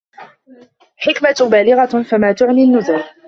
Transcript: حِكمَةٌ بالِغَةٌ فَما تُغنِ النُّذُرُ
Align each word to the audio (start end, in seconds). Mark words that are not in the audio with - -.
حِكمَةٌ 0.97 1.49
بالِغَةٌ 1.51 2.03
فَما 2.03 2.31
تُغنِ 2.31 2.59
النُّذُرُ 2.59 3.03